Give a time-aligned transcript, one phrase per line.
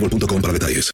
[0.00, 0.90] boostmobile.com para detalles.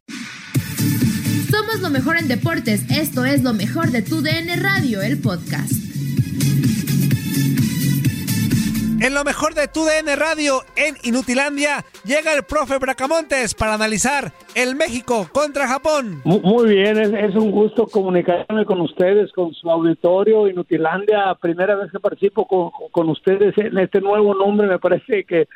[1.49, 2.83] Somos lo mejor en deportes.
[2.91, 5.71] Esto es lo mejor de tu DN Radio, el podcast.
[8.99, 14.33] En lo mejor de tu DN Radio en Inutilandia llega el profe Bracamontes para analizar
[14.55, 16.21] el México contra Japón.
[16.25, 21.35] Mu- Muy bien, es, es un gusto comunicarme con ustedes, con su auditorio Inutilandia.
[21.39, 25.47] Primera vez que participo con, con ustedes en este nuevo nombre, me parece que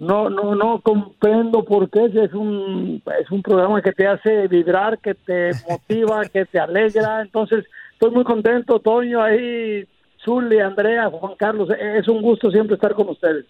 [0.00, 4.98] no no no comprendo por qué es un es un programa que te hace vibrar,
[4.98, 7.20] que te motiva, que te alegra.
[7.20, 9.86] Entonces, estoy muy contento, Toño, ahí
[10.24, 13.44] Zuli, Andrea, Juan Carlos, es un gusto siempre estar con ustedes.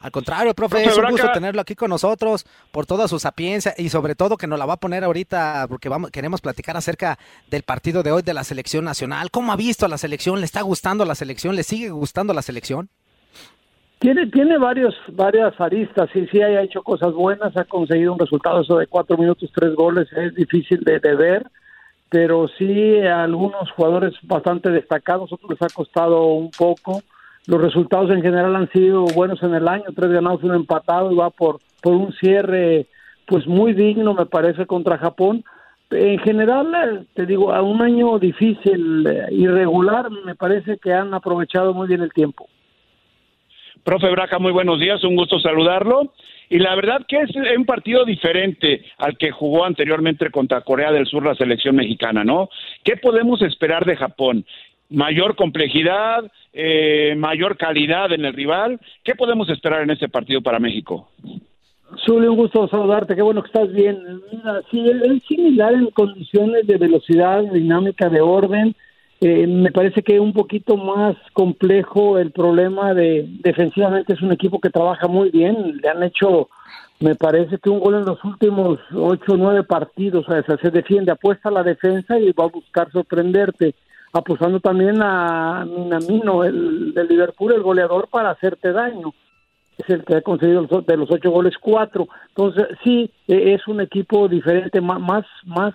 [0.00, 1.12] Al contrario, profe, Profe es un Braca.
[1.12, 4.66] gusto tenerlo aquí con nosotros por toda su sapiencia y sobre todo que nos la
[4.66, 7.18] va a poner ahorita porque vamos queremos platicar acerca
[7.50, 9.30] del partido de hoy de la selección nacional.
[9.30, 10.38] ¿Cómo ha visto a la selección?
[10.38, 11.56] ¿Le está gustando la selección?
[11.56, 12.90] ¿Le sigue gustando la selección?
[13.98, 18.60] Tiene, tiene varios, varias aristas, sí, sí, ha hecho cosas buenas, ha conseguido un resultado
[18.60, 21.44] eso de cuatro minutos, tres goles, es difícil de, ver,
[22.08, 27.02] pero sí a algunos jugadores bastante destacados, otros les ha costado un poco.
[27.46, 31.16] Los resultados en general han sido buenos en el año, tres ganados, uno empatado, y
[31.16, 32.86] va por, por un cierre
[33.26, 35.44] pues muy digno, me parece, contra Japón.
[35.90, 41.12] En general, eh, te digo, a un año difícil, eh, irregular, me parece que han
[41.14, 42.46] aprovechado muy bien el tiempo.
[43.88, 46.12] Profe Braca, muy buenos días, un gusto saludarlo.
[46.50, 51.06] Y la verdad que es un partido diferente al que jugó anteriormente contra Corea del
[51.06, 52.50] Sur la selección mexicana, ¿no?
[52.84, 54.44] ¿Qué podemos esperar de Japón?
[54.90, 58.78] ¿Mayor complejidad, eh, mayor calidad en el rival?
[59.02, 61.08] ¿Qué podemos esperar en este partido para México?
[62.04, 63.96] Zuli, un gusto saludarte, qué bueno que estás bien.
[64.70, 68.76] Sí, es similar en condiciones de velocidad, dinámica, de orden.
[69.20, 74.60] Eh, me parece que un poquito más complejo el problema de defensivamente es un equipo
[74.60, 75.80] que trabaja muy bien.
[75.82, 76.48] Le han hecho,
[77.00, 80.28] me parece que un gol en los últimos ocho o nueve partidos.
[80.28, 83.74] O sea, se defiende, apuesta a la defensa y va a buscar sorprenderte.
[84.12, 89.12] Apostando también a Minamino, el de Liverpool, el goleador, para hacerte daño
[89.78, 92.08] es el que ha conseguido de los ocho goles cuatro.
[92.28, 95.74] Entonces sí eh, es un equipo diferente, más más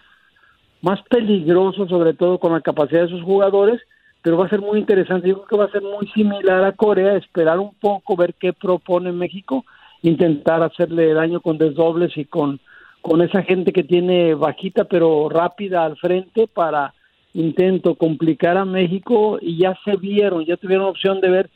[0.83, 3.81] más peligroso, sobre todo con la capacidad de sus jugadores,
[4.21, 5.27] pero va a ser muy interesante.
[5.27, 8.53] Yo creo que va a ser muy similar a Corea, esperar un poco, ver qué
[8.53, 9.65] propone México,
[10.03, 12.59] intentar hacerle daño con desdobles y con
[13.03, 16.93] con esa gente que tiene bajita pero rápida al frente para
[17.33, 21.49] intento complicar a México y ya se vieron, ya tuvieron opción de ver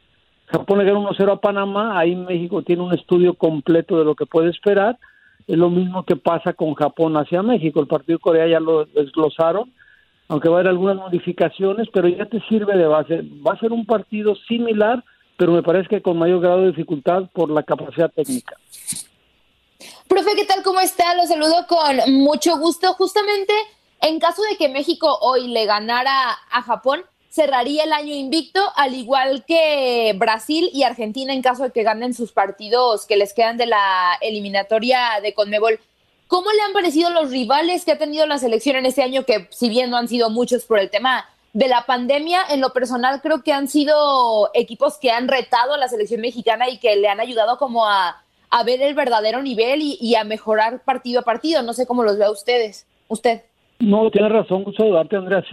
[0.48, 4.26] Japón le ganó 1-0 a Panamá, ahí México tiene un estudio completo de lo que
[4.26, 4.98] puede esperar.
[5.48, 7.80] Es lo mismo que pasa con Japón hacia México.
[7.80, 9.74] El partido Corea ya lo desglosaron,
[10.28, 13.22] aunque va a haber algunas modificaciones, pero ya te sirve de base.
[13.46, 15.04] Va a ser un partido similar,
[15.38, 18.58] pero me parece que con mayor grado de dificultad por la capacidad técnica.
[20.08, 20.64] Profe, ¿qué tal?
[20.64, 21.16] ¿Cómo está?
[21.16, 22.94] Lo saludo con mucho gusto.
[22.94, 23.54] Justamente
[24.02, 27.02] en caso de que México hoy le ganara a Japón,
[27.38, 32.16] cerraría el año invicto, al igual que Brasil y Argentina en caso de que ganen
[32.16, 35.80] sus partidos que les quedan de la eliminatoria de Conmebol.
[36.28, 39.48] ¿Cómo le han parecido los rivales que ha tenido la selección en este año, que
[39.52, 43.22] si bien no han sido muchos por el tema de la pandemia, en lo personal
[43.22, 47.08] creo que han sido equipos que han retado a la selección mexicana y que le
[47.08, 48.24] han ayudado como a,
[48.66, 51.62] ver el verdadero nivel y, a mejorar partido a partido.
[51.62, 52.88] No sé cómo los ve ustedes.
[53.08, 53.44] Usted.
[53.80, 55.44] No, tiene razón, gusto saludarte, Andrea.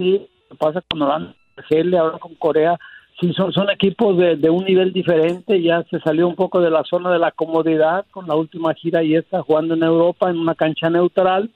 [0.59, 2.79] Pasa cuando dan Argelia, ahora con Corea,
[3.21, 6.71] sí son, son equipos de, de, un nivel diferente, ya se salió un poco de
[6.71, 10.39] la zona de la comodidad con la última gira y está jugando en Europa en
[10.39, 11.51] una cancha neutral.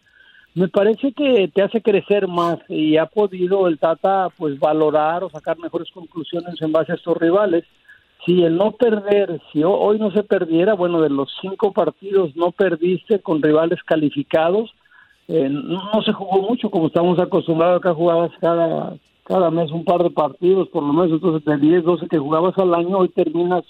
[0.54, 5.30] Me parece que te hace crecer más y ha podido el Tata pues valorar o
[5.30, 7.64] sacar mejores conclusiones en base a estos rivales.
[8.26, 12.50] Si el no perder, si hoy no se perdiera, bueno, de los cinco partidos no
[12.50, 14.74] perdiste con rivales calificados,
[15.28, 18.96] eh, no, se jugó mucho como estamos acostumbrados acá jugabas cada
[19.28, 22.56] cada mes un par de partidos, por lo menos, entonces de 10, 12 que jugabas
[22.56, 23.62] al año, hoy terminas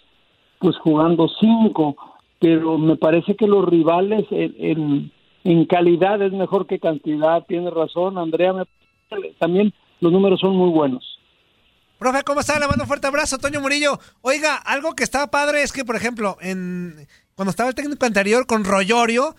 [0.60, 1.96] pues jugando 5,
[2.38, 5.10] pero me parece que los rivales en,
[5.42, 8.64] en, calidad es mejor que cantidad, tiene razón, Andrea, me,
[9.38, 11.18] también los números son muy buenos.
[11.98, 12.60] Profe, ¿cómo está?
[12.60, 13.98] Le mando un fuerte abrazo, Toño Murillo.
[14.20, 18.46] Oiga, algo que estaba padre es que, por ejemplo, en cuando estaba el técnico anterior
[18.46, 19.34] con Royorio,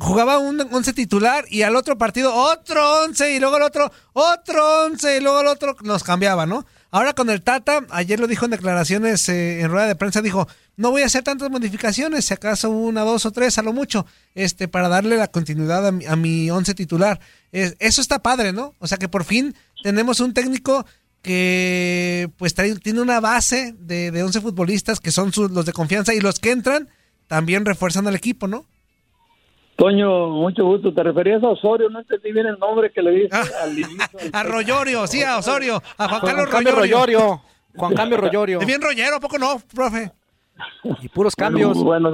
[0.00, 4.84] jugaba un once titular y al otro partido otro once y luego el otro otro
[4.84, 6.66] once y luego el otro nos cambiaba, ¿no?
[6.90, 10.46] Ahora con el Tata, ayer lo dijo en declaraciones eh, en rueda de prensa, dijo,
[10.76, 14.06] no voy a hacer tantas modificaciones, si acaso una, dos o tres a lo mucho,
[14.34, 17.18] este, para darle la continuidad a mi, once titular.
[17.50, 18.74] eso está padre, ¿no?
[18.78, 20.86] O sea que por fin tenemos un técnico
[21.20, 26.20] que pues tiene una base de, de 11 futbolistas que son los de confianza y
[26.20, 26.88] los que entran
[27.26, 28.66] también refuerzan al equipo, ¿no?
[29.76, 30.92] Toño, mucho gusto.
[30.92, 31.90] ¿Te referías a Osorio?
[31.90, 34.18] No entendí bien el nombre que le dije ah, al inicio.
[34.32, 35.82] a Royorio, sí, a Osorio.
[35.98, 37.40] A Juan, Carlos Carlos Royorio.
[37.76, 38.60] Juan Cambio Royorio.
[38.60, 40.12] Es bien rollero, ¿a poco no, profe?
[41.02, 41.76] Y puros cambios.
[41.82, 42.12] Bueno,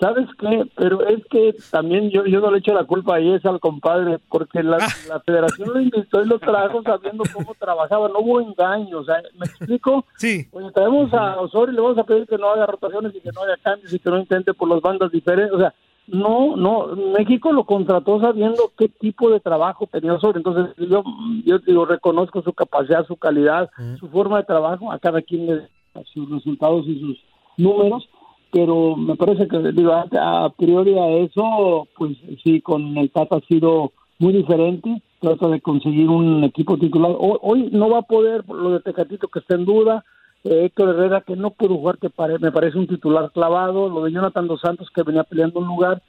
[0.00, 0.64] ¿sabes qué?
[0.76, 4.18] Pero es que también yo, yo no le echo la culpa ahí es al compadre,
[4.28, 4.88] porque la, ah.
[5.08, 8.08] la federación lo invitó y lo trajo sabiendo cómo trabajaba.
[8.08, 10.04] No hubo engaño, o sea, ¿me explico?
[10.16, 10.48] Sí.
[10.50, 13.30] Oye, traemos a Osorio y le vamos a pedir que no haga rotaciones y que
[13.30, 15.54] no haga cambios y que no intente por las bandas diferentes.
[15.54, 15.72] O sea,
[16.12, 20.38] no, no, México lo contrató sabiendo qué tipo de trabajo tenía sobre.
[20.38, 21.02] Entonces, yo,
[21.44, 25.68] yo digo, reconozco su capacidad, su calidad, su forma de trabajo, a cada quien le
[26.12, 27.18] sus resultados y sus
[27.56, 28.08] números,
[28.52, 33.40] pero me parece que, digo, a, priori a eso, pues sí, con el Tata ha
[33.46, 35.02] sido muy diferente.
[35.20, 37.14] Trata de conseguir un equipo titular.
[37.18, 40.04] Hoy, hoy no va a poder, lo de Tecatito que está en duda,
[40.42, 42.10] Héctor Herrera que no pudo jugar, que
[42.40, 46.02] me parece un titular clavado, lo de Jonathan Dos Santos que venía peleando un lugar,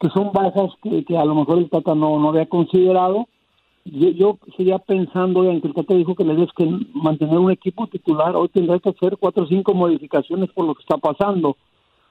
[0.00, 3.26] que son bajas que, a lo mejor el Tata no, no había considerado.
[3.84, 7.50] Yo, yo seguía pensando, en que el Tata dijo que le debes que mantener un
[7.50, 11.56] equipo titular, hoy tendrá que hacer cuatro o cinco modificaciones por lo que está pasando,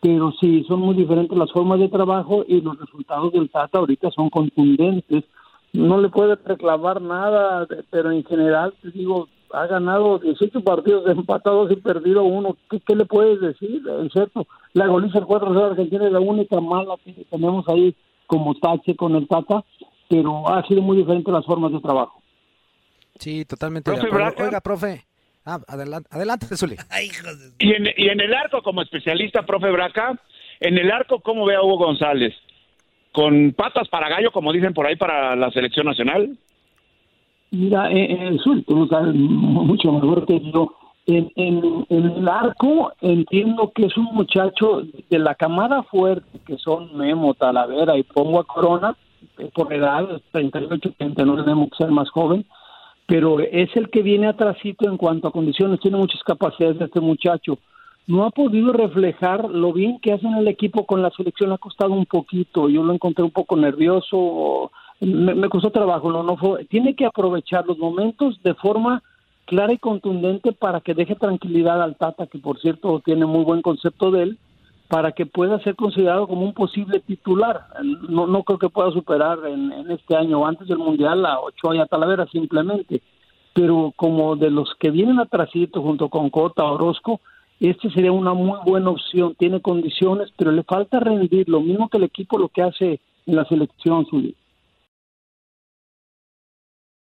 [0.01, 4.09] pero sí, son muy diferentes las formas de trabajo y los resultados del Tata ahorita
[4.11, 5.25] son contundentes.
[5.73, 11.71] No le puede reclamar nada, pero en general, te digo, ha ganado 18 partidos, empatados
[11.71, 12.57] y perdido uno.
[12.69, 13.81] ¿Qué, le puedes decir?
[14.05, 17.95] Es cierto, la goliza 4 de Argentina es la única mala que tenemos ahí
[18.25, 19.63] como tache con el Tata,
[20.09, 22.21] pero ha sido muy diferente las formas de trabajo.
[23.19, 24.43] Sí, totalmente de acuerdo.
[24.43, 25.05] Oiga, profe.
[25.45, 26.45] Ah, adelante, adelante,
[27.59, 30.19] y, en, y en el arco, como especialista, profe Braca,
[30.59, 32.33] en el arco, ¿cómo ve a Hugo González?
[33.13, 36.37] ¿Con patas para gallo, como dicen por ahí, para la selección nacional?
[37.51, 38.61] Mira, en el sur,
[39.13, 40.73] mucho mejor que yo.
[41.05, 47.33] En, el arco entiendo que es un muchacho de la camada fuerte, que son Memo,
[47.33, 48.93] Talavera y Pongo a Corona,
[49.37, 52.45] eh, por edad, 38, 39, tenemos que ser más joven,
[53.05, 57.57] pero es el que viene atrasito en cuanto a condiciones, tiene muchas capacidades este muchacho.
[58.05, 61.57] No ha podido reflejar lo bien que hace en el equipo con la selección, ha
[61.57, 66.65] costado un poquito, yo lo encontré un poco nervioso, me, costó trabajo, no, no fue,
[66.65, 69.03] tiene que aprovechar los momentos de forma
[69.45, 73.61] clara y contundente para que deje tranquilidad al Tata, que por cierto tiene muy buen
[73.61, 74.37] concepto de él,
[74.87, 77.67] para que pueda ser considerado como un posible titular.
[78.09, 81.75] No, no creo que pueda superar en, este año o antes del Mundial a Ochoa
[81.75, 83.01] y a Talavera simplemente,
[83.53, 87.19] pero como de los que vienen atrásito junto con Cota, Orozco,
[87.59, 91.97] este sería una muy buena opción, tiene condiciones, pero le falta rendir, lo mismo que
[91.97, 94.33] el equipo lo que hace en la selección, suya.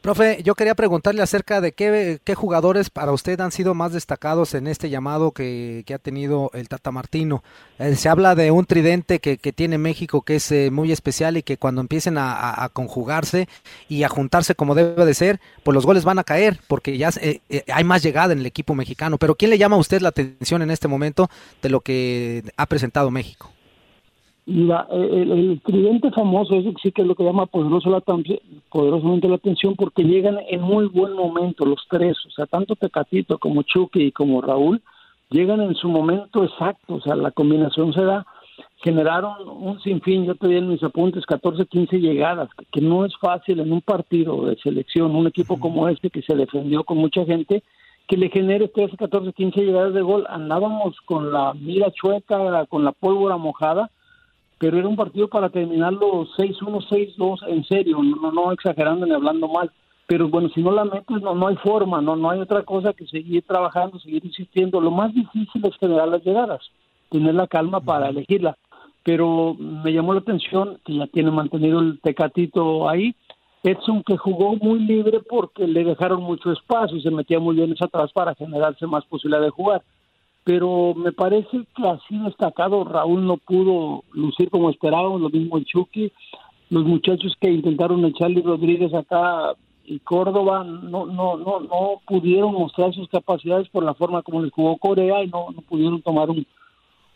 [0.00, 4.66] Profe, yo quería preguntarle acerca de qué, jugadores para usted han sido más destacados en
[4.66, 7.44] este llamado que, ha tenido el Tata Martino.
[7.78, 11.42] Eh, se habla de un tridente que, tiene México que es eh, muy especial y
[11.42, 13.46] que cuando empiecen a conjugarse
[13.90, 17.10] y a juntarse como debe de ser, pues los goles van a caer porque ya
[17.20, 19.18] eh, eh, hay más llegada en el equipo mexicano.
[19.18, 21.28] Pero ¿quién le llama a usted la atención en este momento
[21.60, 23.52] de lo que ha presentado México?
[24.46, 29.28] La- el, el tridente famoso, eso sí que es lo que llama poderoso la, poderosamente
[29.28, 33.62] la atención porque llegan en muy buen momento los tres, o sea, tanto Tecatito como
[33.62, 34.80] Chucky y como Raúl,
[35.30, 38.26] llegan en su momento exacto, o sea, la combinación se da,
[38.82, 43.04] generaron un sinfín, yo te di en mis apuntes 14, 15 llegadas, que, que no
[43.04, 46.98] es fácil en un partido de selección, un equipo como este que se defendió con
[46.98, 47.62] mucha gente,
[48.08, 52.84] que le genere 13, 14, 15 llegadas de gol, andábamos con la mira chueca, con
[52.84, 53.90] la pólvora mojada,
[54.60, 56.86] pero era un partido para terminarlo 6-1,
[57.16, 59.72] 6-2, en serio, no, no, exagerando ni hablando mal.
[60.06, 62.92] Pero bueno, si no la metes, no, no hay forma, no, no hay otra cosa
[62.92, 64.78] que seguir trabajando, seguir insistiendo.
[64.78, 66.60] Lo más difícil es generar las llegadas,
[67.08, 68.58] tener la calma para elegirla.
[69.02, 73.16] Pero me llamó la atención que ya tiene mantenido el Tecatito ahí.
[73.62, 77.72] Edson que jugó muy libre porque le dejaron mucho espacio y se metía muy bien
[77.72, 79.82] hacia atrás para generarse más posibilidad de jugar
[80.44, 85.64] pero me parece que así destacado Raúl no pudo lucir como esperábamos, lo mismo el
[85.64, 86.12] Chucky,
[86.70, 89.54] los muchachos que intentaron el Charlie Rodríguez acá
[89.84, 94.52] y Córdoba no no no no pudieron mostrar sus capacidades por la forma como les
[94.52, 96.46] jugó Corea y no, no pudieron tomar un,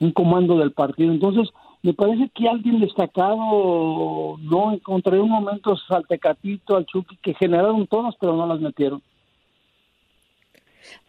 [0.00, 1.12] un comando del partido.
[1.12, 1.48] Entonces,
[1.82, 7.86] me parece que alguien destacado no encontré un momento al Tecatito, al Chucky, que generaron
[7.86, 9.02] todas, pero no las metieron.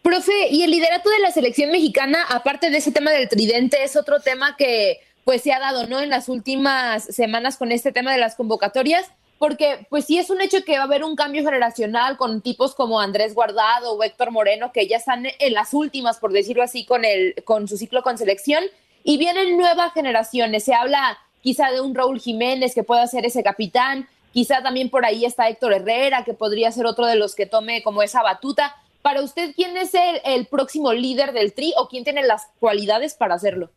[0.02, 3.96] Profe, y el liderato de la selección mexicana, aparte de ese tema del tridente, es
[3.96, 6.00] otro tema que pues se ha dado, ¿no?
[6.00, 10.40] En las últimas semanas con este tema de las convocatorias, porque pues sí es un
[10.40, 14.32] hecho que va a haber un cambio generacional con tipos como Andrés Guardado o Héctor
[14.32, 18.04] Moreno, que ya están en las últimas, por decirlo así, con, el, con su ciclo
[18.04, 18.64] con selección,
[19.04, 20.64] y vienen nuevas generaciones.
[20.64, 25.06] Se habla quizá de un Raúl Jiménez que pueda ser ese capitán, quizá también por
[25.06, 28.76] ahí está Héctor Herrera, que podría ser otro de los que tome como esa batuta.
[29.06, 33.14] Para usted, ¿quién es el, el próximo líder del Tri o quién tiene las cualidades
[33.14, 33.70] para hacerlo?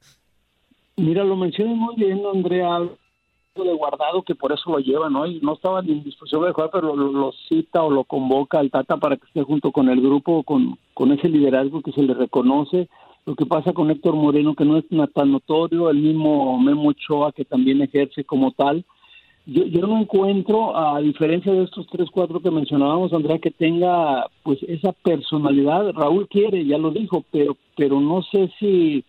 [0.97, 2.78] Mira, lo mencionas muy bien, Andrea,
[3.54, 5.26] de guardado que por eso lo lleva, ¿no?
[5.26, 8.70] Y no estaba ni en disposición de jugar, pero lo, cita o lo convoca al
[8.70, 12.14] Tata para que esté junto con el grupo, con, con ese liderazgo que se le
[12.14, 12.88] reconoce.
[13.26, 17.32] Lo que pasa con Héctor Moreno, que no es tan notorio, el mismo Memo Ochoa,
[17.32, 18.82] que también ejerce como tal.
[19.50, 24.26] Yo, yo no encuentro, a diferencia de estos tres, cuatro que mencionábamos, Andrea, que tenga
[24.43, 25.93] pues esa personalidad.
[25.95, 29.02] Raúl quiere, ya lo dijo, pero, pero no sé si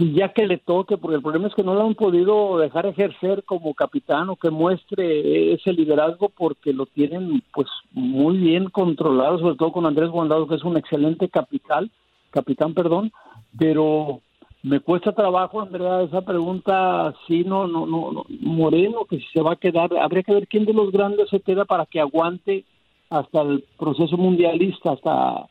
[0.00, 2.86] y ya que le toque, porque el problema es que no lo han podido dejar
[2.86, 9.38] ejercer como capitán o que muestre ese liderazgo porque lo tienen pues muy bien controlado,
[9.38, 11.88] sobre todo con Andrés Guandado, que es un excelente capital,
[12.30, 13.12] capitán, perdón,
[13.56, 14.20] pero
[14.66, 19.40] me cuesta trabajo, Andrea, esa pregunta, sí, no, no, no, no, Moreno, que si se
[19.40, 22.64] va a quedar, habría que ver quién de los grandes se queda para que aguante
[23.08, 25.46] hasta el proceso mundialista, hasta,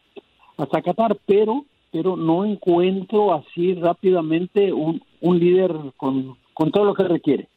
[0.57, 6.93] hasta Qatar, pero pero no encuentro así rápidamente un, un líder con, con todo lo
[6.93, 7.47] que requiere.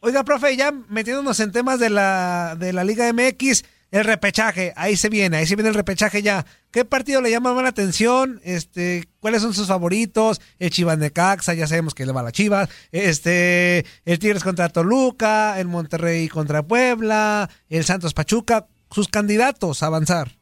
[0.00, 4.96] Oiga, profe, ya metiéndonos en temas de la, de la Liga MX, el repechaje, ahí
[4.96, 6.44] se viene, ahí se viene el repechaje ya.
[6.72, 8.40] ¿Qué partido le llama más la atención?
[8.42, 10.40] Este, ¿cuáles son sus favoritos?
[10.58, 12.68] El Chivas Necaxa, ya sabemos que le va la Chivas.
[12.90, 19.86] Este, el Tigres contra Toluca, el Monterrey contra Puebla, el Santos Pachuca, sus candidatos a
[19.86, 20.38] avanzar.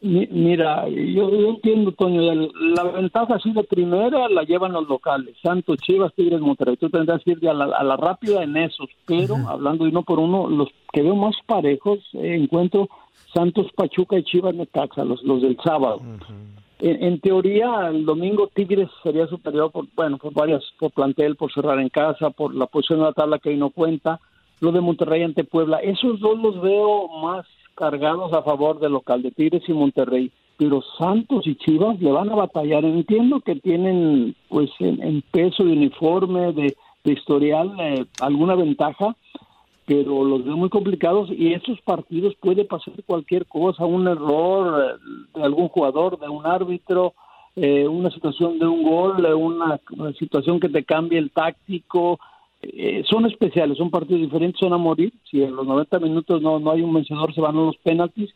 [0.00, 5.36] Mi- Mira, yo, yo entiendo, Toño, la ventaja así de primera la llevan los locales,
[5.42, 6.76] Santos, Chivas, Tigres, Monterrey.
[6.76, 10.02] Tú tendrás que ir a la, a la rápida en esos, pero hablando de uno
[10.02, 12.88] por uno, los que veo más parejos, eh, encuentro
[13.34, 16.00] Santos, Pachuca y Chivas Necaxa, los, los del sábado.
[16.80, 21.52] En, en teoría, el domingo Tigres sería superior por, bueno, por varias, por plantel, por
[21.52, 24.20] cerrar en casa, por la posición de la tabla que ahí no cuenta,
[24.60, 25.78] lo de Monterrey ante Puebla.
[25.78, 27.44] Esos dos los veo más
[27.78, 32.28] cargados a favor del local de Tigres y Monterrey, pero Santos y Chivas le van
[32.30, 32.84] a batallar.
[32.84, 39.16] Entiendo que tienen, pues, en, peso de uniforme, de, de historial eh, alguna ventaja,
[39.86, 45.38] pero los veo muy complicados y estos partidos puede pasar cualquier cosa, un error eh,
[45.38, 47.14] de algún jugador, de un árbitro,
[47.56, 49.80] eh, una situación de un gol, eh, una
[50.18, 52.20] situación que te cambie el táctico.
[52.62, 55.12] Eh, son especiales, son partidos diferentes, son a morir.
[55.30, 58.30] Si en los 90 minutos no, no hay un vencedor, se van a los penaltis.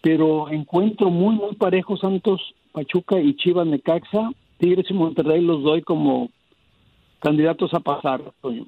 [0.00, 2.40] Pero encuentro muy, muy parejo Santos,
[2.72, 4.30] Pachuca y Chivas Necaxa.
[4.58, 6.30] Tigres y Monterrey los doy como
[7.20, 8.66] candidatos a pasar, Toño.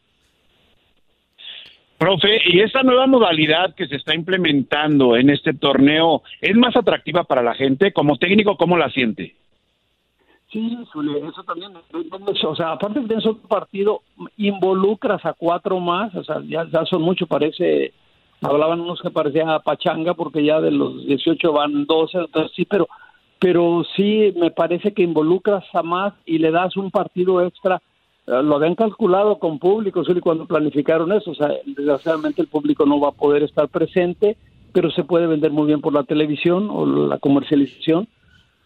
[1.99, 7.25] Profe, ¿y esta nueva modalidad que se está implementando en este torneo es más atractiva
[7.25, 7.92] para la gente?
[7.92, 9.34] Como técnico, ¿cómo la siente?
[10.54, 11.73] Sí, eso también.
[12.46, 14.02] O sea, aparte de eso, partido
[14.37, 17.92] involucras a cuatro más, o sea, ya, ya son mucho, parece.
[18.40, 22.87] Hablaban unos que parecía pachanga porque ya de los 18 van 12, entonces sí, pero,
[23.40, 27.82] pero sí me parece que involucras a más y le das un partido extra.
[28.28, 31.32] Eh, Lo habían calculado con público, Zuli, cuando planificaron eso.
[31.32, 34.37] O sea, desgraciadamente el público no va a poder estar presente,
[34.73, 38.06] pero se puede vender muy bien por la televisión o la comercialización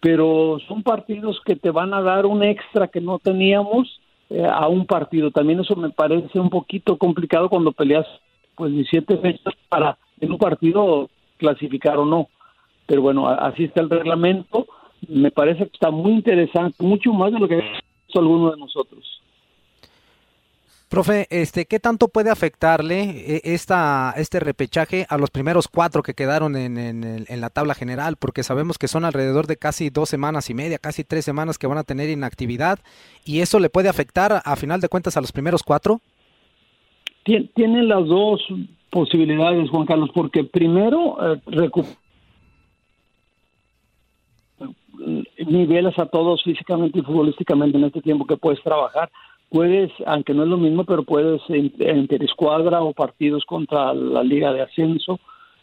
[0.00, 4.00] pero son partidos que te van a dar un extra que no teníamos
[4.31, 5.31] eh, a un partido.
[5.31, 8.07] También eso me parece un poquito complicado cuando peleas
[8.55, 12.28] pues 17 fechas para en un partido clasificar o no.
[12.87, 14.67] Pero bueno, así está el reglamento.
[15.09, 18.59] Me parece que está muy interesante, mucho más de lo que ha hecho alguno de
[18.59, 19.23] nosotros.
[20.88, 26.14] Profe, este, ¿qué tanto puede afectarle eh, esta, este repechaje a los primeros cuatro que
[26.14, 28.16] quedaron en, en la tabla general?
[28.18, 31.66] Porque sabemos que son alrededor de casi dos semanas y media, casi tres semanas que
[31.66, 32.78] van a tener inactividad
[33.26, 36.00] y eso le puede afectar a, final de cuentas a los primeros cuatro.
[37.26, 38.40] Tien- Tienen las dos
[38.88, 41.40] posibilidades, Juan Carlos, porque primero eh,
[45.47, 49.11] nivelas a todos físicamente y futbolísticamente en este tiempo que puedes trabajar.
[49.50, 54.52] Puedes, aunque no es lo mismo, pero puedes en- interescuadra o partidos contra la Liga
[54.52, 55.19] de Ascenso,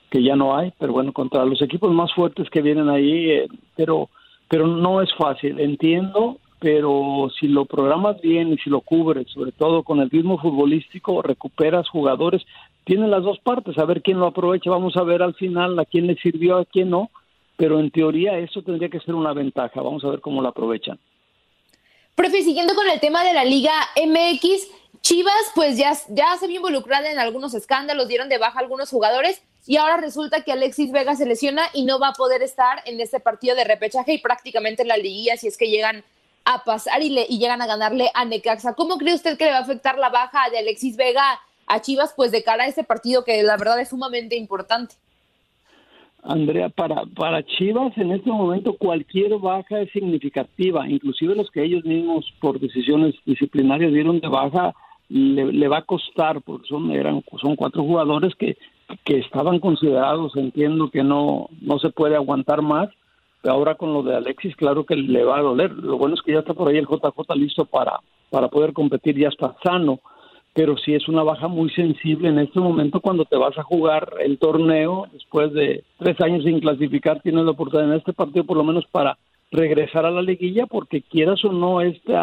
[0.09, 3.47] que ya no hay, pero bueno, contra los equipos más fuertes que vienen ahí, eh,
[3.75, 4.09] pero,
[4.47, 9.51] pero no es fácil, entiendo, pero si lo programas bien y si lo cubres, sobre
[9.51, 12.43] todo con el ritmo futbolístico, recuperas jugadores,
[12.85, 15.85] tienen las dos partes, a ver quién lo aprovecha, vamos a ver al final a
[15.85, 17.09] quién le sirvió, a quién no,
[17.57, 20.97] pero en teoría eso tendría que ser una ventaja, vamos a ver cómo lo aprovechan.
[22.15, 24.67] Profe, siguiendo con el tema de la Liga MX,
[25.01, 29.41] Chivas pues ya, se vio involucrada en algunos escándalos, dieron de baja a algunos jugadores
[29.67, 33.01] y ahora resulta que Alexis Vega se lesiona y no va a poder estar en
[33.01, 36.05] este partido de repechaje y prácticamente en la liguilla si es que llegan
[36.45, 38.75] a pasar y, le, y llegan a ganarle a Necaxa.
[38.75, 42.13] ¿Cómo cree usted que le va a afectar la baja de Alexis Vega a Chivas
[42.15, 44.95] pues de cara a este partido que la verdad es sumamente importante?
[46.27, 51.85] Andrea, para, para Chivas en este momento cualquier baja es significativa, inclusive los que ellos
[51.85, 54.73] mismos por decisiones disciplinarias dieron de baja
[55.07, 58.57] le, va a costar porque son eran son cuatro jugadores que,
[59.03, 62.89] que estaban considerados, entiendo que no no se puede aguantar más.
[63.43, 65.71] Ahora con lo de Alexis, claro que le va a doler.
[65.71, 67.99] Lo bueno es que ya está por ahí el JJ listo para
[68.31, 69.99] para poder competir, ya está sano
[70.55, 74.13] pero sí es una baja muy sensible en este momento cuando te vas a jugar
[74.21, 78.55] el torneo después de tres años sin clasificar tienes la oportunidad en este partido por
[78.55, 79.17] lo menos para
[79.51, 82.13] regresar a la liguilla porque quieras o no este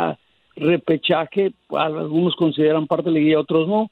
[0.57, 3.91] repechaje algunos consideran parte de la liguilla otros no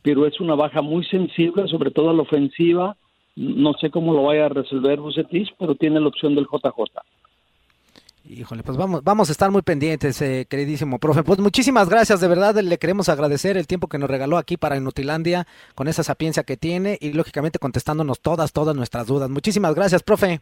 [0.00, 2.96] pero es una baja muy sensible sobre todo a la ofensiva.
[3.36, 6.72] No sé cómo lo vaya a resolver Bucetis pero tiene la opción del JJ
[8.24, 11.24] Híjole, pues vamos, vamos a estar muy pendientes, eh, queridísimo profe.
[11.24, 14.76] Pues muchísimas gracias, de verdad le queremos agradecer el tiempo que nos regaló aquí para
[14.76, 19.28] Inutilandia, con esa sapiencia que tiene y lógicamente contestándonos todas, todas nuestras dudas.
[19.28, 20.40] Muchísimas gracias, profe.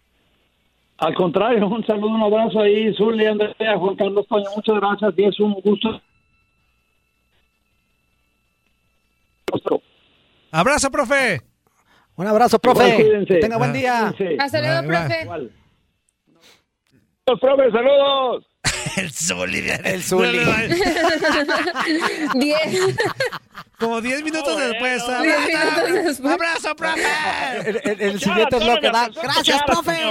[0.98, 5.24] Al contrario, un saludo, un abrazo ahí, Zuli, Andrea, Juan Carlos Toño, muchas gracias y
[5.24, 6.00] es un gusto.
[10.50, 11.40] Abrazo, profe.
[12.16, 13.00] Un abrazo, profe.
[13.00, 13.26] Igual.
[13.26, 14.12] Que tenga buen día.
[14.16, 14.42] Cuídense.
[14.42, 15.22] Hasta luego, profe.
[15.22, 15.50] Igual.
[17.38, 18.44] Profe, saludos.
[18.96, 19.70] El Zuli.
[19.84, 20.38] El Zuli.
[22.34, 22.96] Diez.
[23.78, 25.02] Como 10 minutos después.
[25.22, 26.32] Diez Abrazo, minutos después.
[26.34, 27.02] abrazo, profe.
[27.66, 29.08] El, el- el siguiente es lo que da.
[29.22, 29.98] Gracias, profe.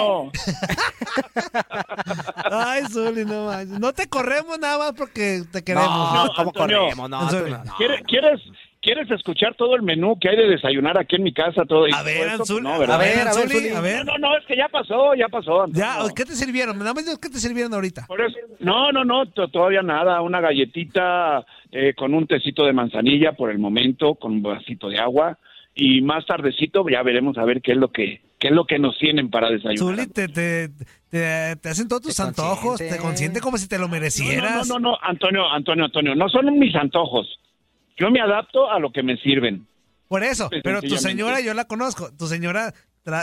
[2.52, 3.80] Ay, Zuli, no manches.
[3.80, 5.88] No te corremos nada más porque te queremos.
[6.14, 7.10] No, ¿cómo Antonio, corremos?
[7.10, 7.76] No.
[7.78, 8.02] ¿Quieres,
[8.82, 11.64] quieres, ¿Quieres escuchar todo el menú que hay de desayunar aquí en mi casa?
[11.66, 12.42] Todo, y A todo ver, esto?
[12.42, 14.06] Anzuli, a ver, Anzuli, a ver.
[14.06, 15.66] No, no, no, es que ya pasó, ya pasó.
[15.70, 15.98] Ya.
[16.16, 16.78] ¿qué te sirvieron?
[16.80, 18.06] Nada más dinos qué te sirvieron ahorita.
[18.08, 20.22] Por eso- no, no, no, to- todavía nada.
[20.22, 25.00] Una galletita eh, con un tecito de manzanilla por el momento, con un vasito de
[25.00, 25.38] agua.
[25.76, 28.80] Y más tardecito ya veremos a ver qué es lo que qué es lo que
[28.80, 29.78] nos tienen para desayunar.
[29.98, 30.70] Zuli, te, te,
[31.10, 34.66] te, te hacen todos tus Te antojos, te consiente como si te lo No, merecieras.
[34.68, 37.28] no, no, no, no, Antonio, Antonio, Antonio, no son mis antojos.
[38.00, 39.68] Yo me adapto a lo que me sirven.
[40.08, 42.12] Por eso, Pues, pero tu señora yo la conozco.
[42.18, 42.74] Tu señora,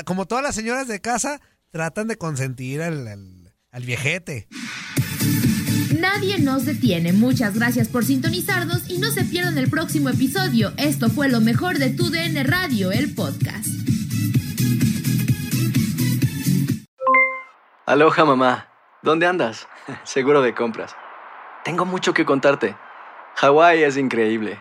[0.05, 4.47] como todas las señoras de casa, tratan de consentir al, al- al viejete.
[5.99, 7.13] Nadie nos detiene.
[7.13, 10.73] Muchas gracias por sintonizarnos y no se pierdan el próximo episodio.
[10.77, 13.67] Esto fue lo mejor de tu DN Radio, el podcast.
[17.87, 18.69] Aloha mamá,
[19.03, 19.69] ¿dónde andas?
[20.05, 20.95] Seguro de compras.
[21.65, 22.77] Tengo mucho que contarte.
[23.37, 24.61] Hawái es increíble.